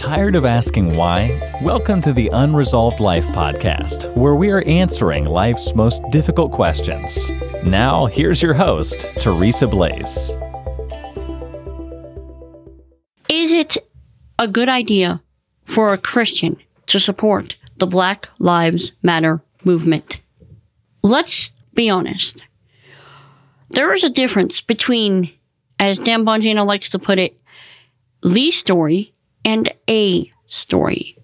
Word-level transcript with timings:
Tired 0.00 0.34
of 0.34 0.46
asking 0.46 0.96
why? 0.96 1.58
Welcome 1.60 2.00
to 2.00 2.14
the 2.14 2.30
Unresolved 2.32 3.00
Life 3.00 3.26
podcast, 3.26 4.10
where 4.16 4.34
we 4.34 4.48
are 4.48 4.62
answering 4.62 5.26
life's 5.26 5.74
most 5.74 6.02
difficult 6.10 6.52
questions. 6.52 7.28
Now, 7.64 8.06
here's 8.06 8.40
your 8.40 8.54
host, 8.54 9.12
Teresa 9.20 9.66
Blaze. 9.66 10.30
Is 13.28 13.52
it 13.52 13.76
a 14.38 14.48
good 14.48 14.70
idea 14.70 15.22
for 15.66 15.92
a 15.92 15.98
Christian 15.98 16.56
to 16.86 16.98
support 16.98 17.58
the 17.76 17.86
Black 17.86 18.30
Lives 18.38 18.92
Matter 19.02 19.42
movement? 19.64 20.18
Let's 21.02 21.52
be 21.74 21.90
honest. 21.90 22.42
There 23.68 23.92
is 23.92 24.02
a 24.02 24.08
difference 24.08 24.62
between, 24.62 25.30
as 25.78 25.98
Dan 25.98 26.24
Bongino 26.24 26.64
likes 26.64 26.88
to 26.88 26.98
put 26.98 27.18
it, 27.18 27.38
the 28.22 28.50
story 28.50 29.12
and 29.50 29.72
a 29.88 30.30
story. 30.46 31.16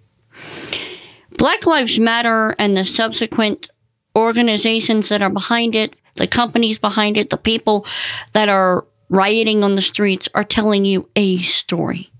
Black 1.38 1.64
Lives 1.64 2.00
Matter 2.00 2.56
and 2.58 2.76
the 2.76 2.84
subsequent 2.84 3.70
organizations 4.16 5.10
that 5.10 5.22
are 5.22 5.30
behind 5.30 5.76
it, 5.76 5.94
the 6.16 6.26
companies 6.26 6.80
behind 6.80 7.16
it, 7.16 7.30
the 7.30 7.36
people 7.36 7.86
that 8.32 8.48
are 8.48 8.84
rioting 9.08 9.62
on 9.62 9.76
the 9.76 9.82
streets 9.82 10.28
are 10.34 10.42
telling 10.42 10.84
you 10.84 11.08
a 11.14 11.38
story. 11.38 12.10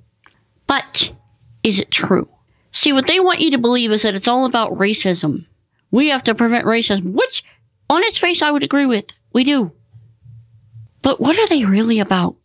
But 0.69 1.11
is 1.65 1.81
it 1.81 1.91
true? 1.91 2.29
See, 2.71 2.93
what 2.93 3.09
they 3.09 3.19
want 3.19 3.41
you 3.41 3.51
to 3.51 3.59
believe 3.59 3.91
is 3.91 4.03
that 4.03 4.15
it's 4.15 4.29
all 4.29 4.45
about 4.45 4.75
racism. 4.75 5.47
We 5.91 6.11
have 6.11 6.23
to 6.25 6.37
prevent 6.37 6.67
racism, 6.67 7.15
which 7.15 7.43
on 7.91 8.05
its 8.05 8.19
face 8.19 8.43
I 8.43 8.53
would 8.53 8.63
agree 8.63 8.87
with. 8.87 9.11
We 9.33 9.43
do. 9.43 9.73
But 11.03 11.21
what 11.21 11.37
are 11.37 11.49
they 11.49 11.65
really 11.65 11.99
about? 11.99 12.37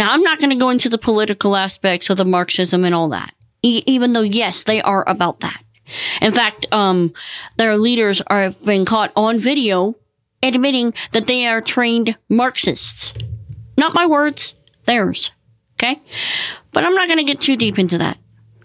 Now, 0.00 0.14
I'm 0.14 0.22
not 0.22 0.38
going 0.38 0.48
to 0.48 0.56
go 0.56 0.70
into 0.70 0.88
the 0.88 0.96
political 0.96 1.54
aspects 1.54 2.08
of 2.08 2.16
the 2.16 2.24
Marxism 2.24 2.86
and 2.86 2.94
all 2.94 3.10
that, 3.10 3.34
e- 3.60 3.82
even 3.84 4.14
though, 4.14 4.22
yes, 4.22 4.64
they 4.64 4.80
are 4.80 5.06
about 5.06 5.40
that. 5.40 5.62
In 6.22 6.32
fact, 6.32 6.64
um, 6.72 7.12
their 7.58 7.76
leaders 7.76 8.22
are, 8.28 8.40
have 8.40 8.64
been 8.64 8.86
caught 8.86 9.12
on 9.14 9.38
video 9.38 9.96
admitting 10.42 10.94
that 11.12 11.26
they 11.26 11.46
are 11.46 11.60
trained 11.60 12.16
Marxists. 12.30 13.12
Not 13.76 13.92
my 13.92 14.06
words, 14.06 14.54
theirs. 14.84 15.32
Okay? 15.74 16.00
But 16.72 16.84
I'm 16.84 16.94
not 16.94 17.06
going 17.06 17.18
to 17.18 17.30
get 17.30 17.42
too 17.42 17.58
deep 17.58 17.78
into 17.78 17.98
that. 17.98 18.16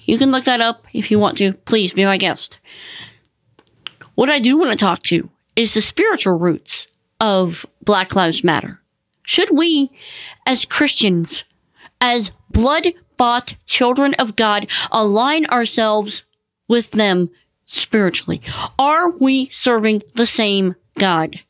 You 0.06 0.18
can 0.18 0.32
look 0.32 0.46
that 0.46 0.62
up 0.62 0.88
if 0.94 1.12
you 1.12 1.20
want 1.20 1.38
to. 1.40 1.52
Please 1.52 1.94
be 1.94 2.06
my 2.06 2.16
guest. 2.16 2.60
What 4.14 4.30
I 4.30 4.40
do 4.40 4.58
want 4.58 4.72
to 4.72 4.78
talk 4.78 5.04
to 5.04 5.30
is 5.58 5.74
the 5.74 5.82
spiritual 5.82 6.40
roots 6.40 6.88
of 7.20 7.66
Black 7.84 8.16
Lives 8.16 8.42
Matter. 8.42 8.80
Should 9.26 9.50
we, 9.52 9.92
as 10.46 10.66
Christians, 10.66 11.44
as 12.00 12.32
blood 12.50 12.94
bought 13.18 13.56
children 13.66 14.14
of 14.16 14.36
God, 14.36 14.68
align 14.92 15.46
ourselves 15.48 16.24
with 16.68 16.92
them 16.92 17.30
spiritually? 17.66 18.42
Are 18.78 19.10
we 19.10 19.50
serving 19.50 20.04
the 20.16 20.26
same 20.26 20.76
God? 20.98 21.42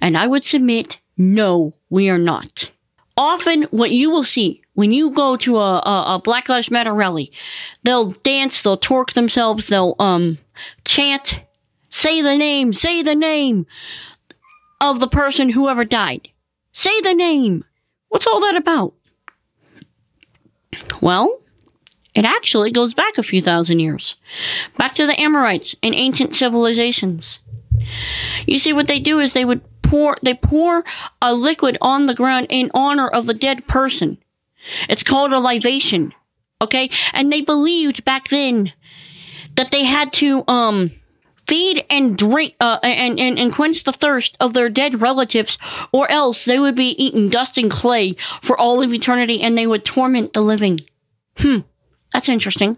And 0.00 0.16
I 0.16 0.26
would 0.26 0.44
submit, 0.44 1.00
no, 1.16 1.74
we 1.90 2.08
are 2.08 2.18
not. 2.18 2.70
Often 3.16 3.64
what 3.64 3.90
you 3.90 4.10
will 4.10 4.24
see 4.24 4.62
when 4.74 4.92
you 4.92 5.10
go 5.10 5.36
to 5.36 5.56
a, 5.56 5.78
a, 5.78 6.04
a 6.14 6.20
Black 6.22 6.48
Lives 6.48 6.70
Matter 6.70 6.94
rally, 6.94 7.32
they'll 7.82 8.12
dance, 8.12 8.62
they'll 8.62 8.76
torque 8.76 9.14
themselves, 9.14 9.66
they'll, 9.66 9.96
um, 9.98 10.38
chant, 10.84 11.40
say 11.90 12.22
the 12.22 12.36
name, 12.36 12.72
say 12.72 13.02
the 13.02 13.16
name 13.16 13.66
of 14.80 15.00
the 15.00 15.08
person 15.08 15.50
whoever 15.50 15.84
died. 15.84 16.28
Say 16.78 17.00
the 17.00 17.12
name. 17.12 17.64
What's 18.08 18.28
all 18.28 18.40
that 18.40 18.54
about? 18.54 18.94
Well, 21.00 21.40
it 22.14 22.24
actually 22.24 22.70
goes 22.70 22.94
back 22.94 23.18
a 23.18 23.24
few 23.24 23.42
thousand 23.42 23.80
years. 23.80 24.14
Back 24.76 24.94
to 24.94 25.04
the 25.04 25.20
Amorites 25.20 25.74
and 25.82 25.92
ancient 25.92 26.36
civilizations. 26.36 27.40
You 28.46 28.60
see, 28.60 28.72
what 28.72 28.86
they 28.86 29.00
do 29.00 29.18
is 29.18 29.32
they 29.32 29.44
would 29.44 29.62
pour, 29.82 30.18
they 30.22 30.34
pour 30.34 30.84
a 31.20 31.34
liquid 31.34 31.76
on 31.80 32.06
the 32.06 32.14
ground 32.14 32.46
in 32.48 32.70
honor 32.72 33.08
of 33.08 33.26
the 33.26 33.34
dead 33.34 33.66
person. 33.66 34.18
It's 34.88 35.02
called 35.02 35.32
a 35.32 35.40
libation. 35.40 36.14
Okay? 36.60 36.90
And 37.12 37.32
they 37.32 37.40
believed 37.40 38.04
back 38.04 38.28
then 38.28 38.72
that 39.56 39.72
they 39.72 39.82
had 39.82 40.12
to, 40.12 40.44
um, 40.46 40.92
feed 41.48 41.82
and 41.88 42.16
drink 42.16 42.54
uh, 42.60 42.78
and, 42.82 43.18
and, 43.18 43.38
and 43.38 43.52
quench 43.52 43.84
the 43.84 43.92
thirst 43.92 44.36
of 44.38 44.52
their 44.52 44.68
dead 44.68 45.00
relatives, 45.00 45.56
or 45.92 46.08
else 46.10 46.44
they 46.44 46.58
would 46.58 46.76
be 46.76 46.90
eating 47.02 47.30
dust 47.30 47.56
and 47.56 47.70
clay 47.70 48.14
for 48.42 48.56
all 48.56 48.82
of 48.82 48.92
eternity 48.92 49.40
and 49.40 49.56
they 49.56 49.66
would 49.66 49.84
torment 49.84 50.34
the 50.34 50.42
living. 50.42 50.80
Hmm, 51.38 51.60
that's 52.12 52.28
interesting. 52.28 52.76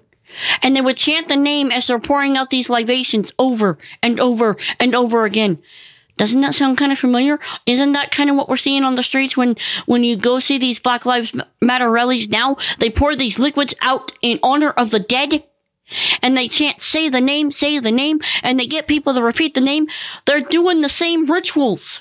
And 0.63 0.77
they 0.77 0.81
would 0.81 0.97
chant 0.97 1.27
the 1.27 1.37
name 1.37 1.73
as 1.73 1.89
they're 1.89 1.99
pouring 1.99 2.37
out 2.37 2.51
these 2.51 2.71
libations 2.71 3.33
over 3.41 3.77
and 4.01 4.21
over 4.21 4.57
and 4.79 4.95
over 4.95 5.25
again. 5.25 5.59
Doesn't 6.17 6.43
that 6.43 6.55
sound 6.55 6.79
kind 6.79 6.93
of 6.93 6.99
familiar? 6.99 7.41
Isn't 7.67 7.93
that 7.93 8.13
kind 8.13 8.31
of 8.31 8.37
what 8.37 8.49
we're 8.49 8.59
seeing 8.59 8.85
on 8.85 8.95
the 8.95 9.03
streets 9.03 9.37
when, 9.37 9.57
when 9.87 10.05
you 10.05 10.17
go 10.17 10.39
see 10.39 10.59
these 10.59 10.79
Black 10.79 11.05
Lives 11.05 11.33
Matter 11.61 11.91
rallies 11.91 12.29
now? 12.29 12.57
They 12.79 12.91
pour 12.91 13.17
these 13.17 13.39
liquids 13.39 13.75
out 13.81 14.13
in 14.21 14.39
honor 14.43 14.71
of 14.71 14.91
the 14.91 15.01
dead 15.01 15.43
and 16.23 16.37
they 16.37 16.49
chant, 16.49 16.81
say 16.81 17.09
the 17.09 17.21
name, 17.21 17.51
say 17.51 17.79
the 17.79 17.93
name, 17.93 18.21
and 18.43 18.59
they 18.59 18.67
get 18.67 18.87
people 18.87 19.15
to 19.15 19.23
repeat 19.23 19.55
the 19.55 19.61
name, 19.61 19.87
they're 20.25 20.41
doing 20.41 20.81
the 20.81 20.89
same 20.89 21.31
rituals. 21.31 22.01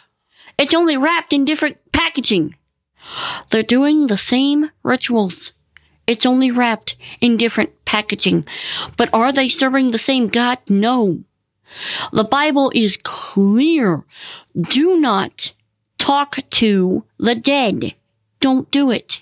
It's 0.57 0.73
only 0.73 0.97
wrapped 0.97 1.33
in 1.33 1.45
different 1.45 1.77
packaging. 1.91 2.55
They're 3.49 3.63
doing 3.63 4.07
the 4.07 4.17
same 4.17 4.71
rituals. 4.83 5.53
It's 6.05 6.25
only 6.25 6.51
wrapped 6.51 6.97
in 7.21 7.37
different 7.37 7.85
packaging. 7.85 8.45
But 8.97 9.09
are 9.13 9.31
they 9.31 9.47
serving 9.47 9.91
the 9.91 9.97
same 9.97 10.27
God? 10.27 10.57
No. 10.67 11.23
The 12.11 12.23
Bible 12.23 12.71
is 12.73 12.97
clear. 12.97 14.03
Do 14.59 14.99
not 14.99 15.53
talk 15.97 16.39
to 16.49 17.03
the 17.17 17.35
dead. 17.35 17.93
Don't 18.39 18.69
do 18.71 18.89
it. 18.89 19.21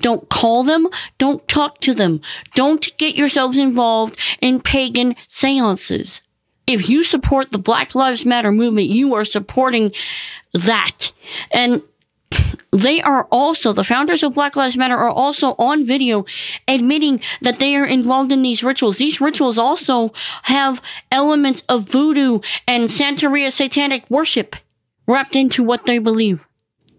Don't 0.00 0.28
call 0.28 0.62
them. 0.62 0.88
Don't 1.18 1.46
talk 1.48 1.80
to 1.80 1.94
them. 1.94 2.20
Don't 2.54 2.96
get 2.98 3.16
yourselves 3.16 3.56
involved 3.56 4.18
in 4.40 4.60
pagan 4.60 5.16
seances. 5.28 6.20
If 6.66 6.88
you 6.88 7.02
support 7.02 7.52
the 7.52 7.58
Black 7.58 7.94
Lives 7.94 8.26
Matter 8.26 8.52
movement, 8.52 8.88
you 8.88 9.14
are 9.14 9.24
supporting 9.24 9.92
that. 10.52 11.12
And 11.50 11.82
they 12.72 13.00
are 13.00 13.24
also, 13.30 13.72
the 13.72 13.84
founders 13.84 14.22
of 14.22 14.34
Black 14.34 14.54
Lives 14.54 14.76
Matter 14.76 14.96
are 14.96 15.08
also 15.08 15.54
on 15.58 15.86
video 15.86 16.26
admitting 16.66 17.20
that 17.40 17.58
they 17.58 17.74
are 17.74 17.86
involved 17.86 18.30
in 18.30 18.42
these 18.42 18.62
rituals. 18.62 18.98
These 18.98 19.20
rituals 19.20 19.58
also 19.58 20.12
have 20.44 20.82
elements 21.10 21.64
of 21.68 21.88
voodoo 21.88 22.40
and 22.66 22.88
Santeria 22.88 23.50
satanic 23.50 24.08
worship 24.10 24.56
wrapped 25.06 25.36
into 25.36 25.62
what 25.62 25.86
they 25.86 25.98
believe. 25.98 26.47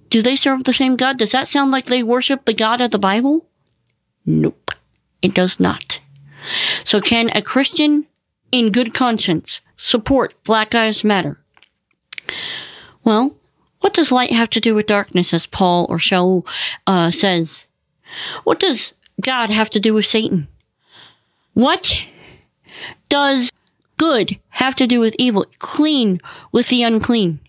Do 0.09 0.21
they 0.21 0.35
serve 0.35 0.63
the 0.63 0.73
same 0.73 0.95
God? 0.95 1.17
Does 1.17 1.31
that 1.31 1.47
sound 1.47 1.71
like 1.71 1.85
they 1.85 2.03
worship 2.03 2.45
the 2.45 2.53
God 2.53 2.81
of 2.81 2.91
the 2.91 2.99
Bible? 2.99 3.45
Nope, 4.25 4.71
it 5.21 5.33
does 5.33 5.59
not. 5.59 6.01
So 6.83 6.99
can 6.99 7.29
a 7.35 7.41
Christian 7.41 8.07
in 8.51 8.71
good 8.71 8.93
conscience 8.93 9.61
support 9.77 10.33
Black 10.43 10.73
Lives 10.73 11.03
Matter? 11.03 11.39
Well, 13.03 13.35
what 13.81 13.93
does 13.93 14.11
light 14.11 14.31
have 14.31 14.49
to 14.51 14.59
do 14.59 14.75
with 14.75 14.87
darkness, 14.87 15.33
as 15.33 15.47
Paul 15.47 15.85
or 15.89 15.97
Shaul 15.97 16.45
uh, 16.85 17.11
says? 17.11 17.63
What 18.43 18.59
does 18.59 18.93
God 19.21 19.49
have 19.49 19.69
to 19.71 19.79
do 19.79 19.93
with 19.93 20.05
Satan? 20.05 20.47
What 21.53 22.03
does 23.07 23.51
good 23.97 24.39
have 24.49 24.75
to 24.75 24.87
do 24.87 24.99
with 24.99 25.15
evil? 25.17 25.45
Clean 25.59 26.19
with 26.51 26.69
the 26.69 26.83
unclean? 26.83 27.39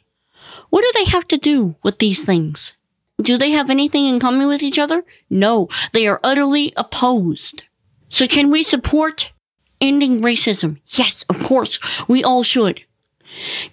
What 0.70 0.82
do 0.82 0.90
they 0.94 1.10
have 1.10 1.26
to 1.28 1.38
do 1.38 1.74
with 1.82 1.98
these 1.98 2.24
things? 2.24 2.72
Do 3.20 3.36
they 3.36 3.50
have 3.50 3.68
anything 3.68 4.06
in 4.06 4.18
common 4.18 4.46
with 4.48 4.62
each 4.62 4.78
other? 4.78 5.04
No, 5.28 5.68
they 5.92 6.06
are 6.06 6.20
utterly 6.24 6.72
opposed. 6.76 7.64
So 8.08 8.26
can 8.26 8.50
we 8.50 8.62
support 8.62 9.32
ending 9.80 10.20
racism? 10.20 10.78
Yes, 10.88 11.24
of 11.28 11.42
course, 11.42 11.78
we 12.08 12.24
all 12.24 12.42
should. 12.42 12.84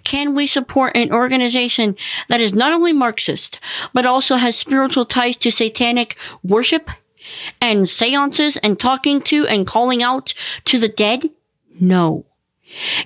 Can 0.04 0.34
we 0.34 0.46
support 0.46 0.96
an 0.96 1.12
organization 1.12 1.96
that 2.28 2.40
is 2.40 2.54
not 2.54 2.72
only 2.72 2.92
Marxist, 2.92 3.58
but 3.92 4.06
also 4.06 4.36
has 4.36 4.56
spiritual 4.56 5.04
ties 5.04 5.36
to 5.38 5.50
satanic 5.50 6.16
worship 6.42 6.90
and 7.60 7.88
seances 7.88 8.56
and 8.58 8.78
talking 8.78 9.20
to 9.22 9.46
and 9.46 9.66
calling 9.66 10.02
out 10.02 10.32
to 10.66 10.78
the 10.78 10.88
dead? 10.88 11.30
No. 11.80 12.24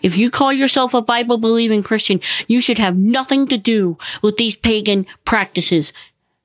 If 0.02 0.16
you 0.16 0.30
call 0.30 0.52
yourself 0.52 0.94
a 0.94 1.02
Bible 1.02 1.38
believing 1.38 1.82
Christian, 1.82 2.20
you 2.48 2.60
should 2.60 2.78
have 2.78 2.96
nothing 2.96 3.46
to 3.48 3.56
do 3.56 3.96
with 4.20 4.36
these 4.36 4.56
pagan 4.56 5.06
practices. 5.24 5.92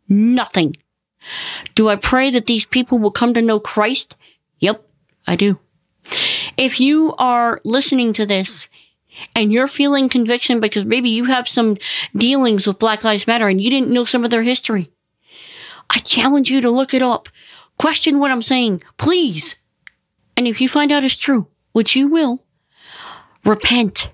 Nothing. 0.08 0.76
Do 1.76 1.90
I 1.90 1.96
pray 1.96 2.30
that 2.32 2.46
these 2.46 2.66
people 2.66 3.00
will 3.00 3.12
come 3.12 3.34
to 3.34 3.42
know 3.42 3.60
Christ? 3.60 4.16
Yep, 4.60 4.84
I 5.26 5.36
do. 5.36 5.60
If 6.56 6.80
you 6.80 7.14
are 7.18 7.60
listening 7.64 8.14
to 8.14 8.26
this 8.26 8.68
and 9.36 9.52
you're 9.52 9.68
feeling 9.68 10.10
conviction 10.10 10.60
because 10.60 10.86
maybe 10.86 11.10
you 11.10 11.26
have 11.26 11.48
some 11.48 11.78
dealings 12.16 12.66
with 12.66 12.80
Black 12.80 13.04
Lives 13.04 13.28
Matter 13.28 13.48
and 13.48 13.62
you 13.62 13.70
didn't 13.70 13.92
know 13.92 14.06
some 14.06 14.24
of 14.24 14.32
their 14.32 14.44
history, 14.44 14.92
I 15.90 16.00
challenge 16.00 16.50
you 16.50 16.62
to 16.62 16.70
look 16.70 16.94
it 16.94 17.02
up. 17.02 17.30
Question 17.78 18.20
what 18.20 18.32
I'm 18.32 18.42
saying, 18.42 18.84
please. 18.98 19.56
And 20.36 20.48
if 20.48 20.62
you 20.62 20.70
find 20.70 20.92
out 20.92 21.04
it's 21.04 21.18
true, 21.18 21.48
which 21.74 21.96
you 21.96 22.08
will, 22.08 22.44
repent. 23.48 24.10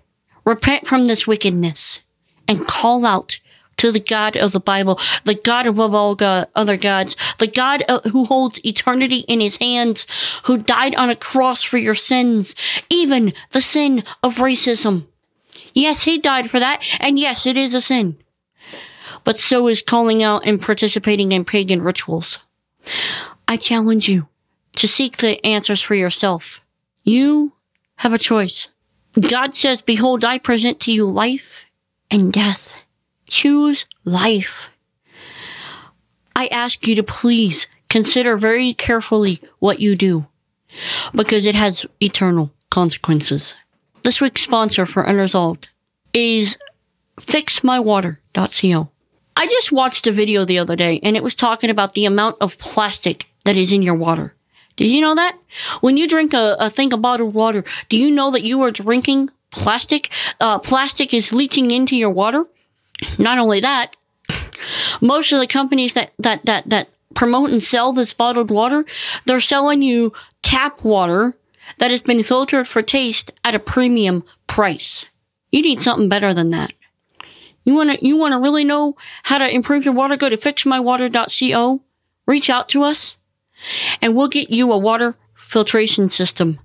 Repent 0.45 0.88
from 0.88 1.07
this 1.07 1.25
wickedness 1.25 2.00
and 2.47 2.68
call 2.68 3.06
out 3.06 3.39
to 3.77 3.91
the 3.91 4.00
God 4.00 4.38
of 4.38 4.51
the 4.51 4.59
Bible, 4.59 5.00
the 5.24 5.33
God 5.33 5.65
of 5.65 5.80
all 5.80 6.15
God, 6.15 6.47
other 6.56 6.77
gods, 6.77 7.15
the 7.39 7.47
God 7.47 7.83
uh, 7.89 8.01
who 8.01 8.25
holds 8.25 8.63
eternity 8.65 9.19
in 9.19 9.39
his 9.39 9.57
hands, 9.57 10.06
who 10.44 10.57
died 10.57 10.94
on 10.95 11.09
a 11.09 11.15
cross 11.15 11.63
for 11.63 11.77
your 11.77 11.95
sins, 11.95 12.56
even 12.89 13.33
the 13.50 13.62
sin 13.62 14.03
of 14.21 14.38
racism. 14.38 15.07
Yes, 15.74 16.03
he 16.03 16.19
died 16.19 16.50
for 16.50 16.59
that, 16.59 16.83
and 17.00 17.18
yes, 17.18 17.45
it 17.47 17.57
is 17.57 17.74
a 17.74 17.81
sin. 17.81 18.18
But 19.24 19.39
so 19.39 19.68
is 19.68 19.81
calling 19.81 20.21
out 20.21 20.45
and 20.45 20.62
participating 20.62 21.31
in 21.31 21.45
pagan 21.45 21.81
rituals. 21.81 22.39
I 23.47 23.57
challenge 23.57 24.07
you 24.07 24.27
to 24.75 24.88
seek 24.88 25.18
the 25.18 25.44
answers 25.45 25.81
for 25.81 25.95
yourself. 25.95 26.62
You 27.03 27.53
have 27.97 28.13
a 28.13 28.18
choice. 28.19 28.68
God 29.19 29.54
says, 29.54 29.81
Behold, 29.81 30.24
I 30.24 30.38
present 30.39 30.80
to 30.81 30.92
you 30.92 31.10
life 31.10 31.65
and 32.10 32.33
death. 32.33 32.81
Choose 33.27 33.86
life. 34.04 34.69
I 36.36 36.48
ask 36.48 36.88
you 36.88 36.95
to 36.95 37.04
please 37.04 37.68
consider 37.89 38.38
very 38.38 38.74
carefully 38.74 39.42
what 39.60 39.80
you 39.80 39.95
do 39.95 40.25
because 41.13 41.45
it 41.45 41.56
has 41.56 41.86
eternal 42.01 42.51
consequences. 42.71 43.54
This 44.04 44.19
week's 44.19 44.42
sponsor 44.42 44.86
for 44.86 45.04
Unresolved 45.04 45.69
is 46.13 46.57
fixmywater.co. 47.18 48.89
I 49.36 49.48
just 49.48 49.71
watched 49.71 50.07
a 50.07 50.12
video 50.12 50.45
the 50.45 50.59
other 50.59 50.75
day 50.75 51.00
and 51.04 51.16
it 51.16 51.24
was 51.24 51.36
talking 51.36 51.69
about 51.69 51.94
the 51.94 52.06
amount 52.06 52.38
of 52.42 52.57
plastic 52.57 53.27
that 53.45 53.56
is 53.56 53.71
in 53.71 53.81
your 53.81 53.95
water. 53.95 54.33
Did 54.75 54.87
you 54.89 55.01
know 55.01 55.15
that? 55.15 55.37
When 55.81 55.97
you 55.97 56.07
drink 56.07 56.33
a, 56.33 56.55
a 56.59 56.69
thing 56.69 56.93
of 56.93 57.01
bottled 57.01 57.33
water, 57.33 57.63
do 57.89 57.97
you 57.97 58.09
know 58.09 58.31
that 58.31 58.43
you 58.43 58.61
are 58.61 58.71
drinking 58.71 59.29
plastic? 59.51 60.09
Uh, 60.39 60.59
plastic 60.59 61.13
is 61.13 61.33
leaching 61.33 61.71
into 61.71 61.95
your 61.95 62.09
water. 62.09 62.45
Not 63.19 63.37
only 63.37 63.59
that, 63.59 63.95
most 65.01 65.31
of 65.31 65.39
the 65.39 65.47
companies 65.47 65.93
that, 65.93 66.11
that, 66.19 66.45
that, 66.45 66.69
that 66.69 66.89
promote 67.13 67.51
and 67.51 67.63
sell 67.63 67.93
this 67.93 68.13
bottled 68.13 68.49
water, 68.49 68.85
they're 69.25 69.39
selling 69.39 69.81
you 69.81 70.13
tap 70.41 70.83
water 70.83 71.35
that 71.77 71.91
has 71.91 72.01
been 72.01 72.23
filtered 72.23 72.67
for 72.67 72.81
taste 72.81 73.31
at 73.43 73.55
a 73.55 73.59
premium 73.59 74.23
price. 74.47 75.05
You 75.51 75.61
need 75.61 75.81
something 75.81 76.09
better 76.09 76.33
than 76.33 76.49
that. 76.51 76.73
You 77.63 77.75
want 77.75 77.91
to 77.91 78.05
you 78.05 78.17
want 78.17 78.33
to 78.33 78.39
really 78.39 78.63
know 78.63 78.97
how 79.23 79.37
to 79.37 79.47
improve 79.47 79.85
your 79.85 79.93
water? 79.93 80.17
Go 80.17 80.27
to 80.27 80.35
fixmywater.co. 80.35 81.81
Reach 82.25 82.49
out 82.49 82.69
to 82.69 82.83
us, 82.83 83.15
and 84.01 84.15
we'll 84.15 84.27
get 84.27 84.50
you 84.50 84.71
a 84.71 84.77
water 84.77 85.15
filtration 85.36 86.10
system 86.10 86.60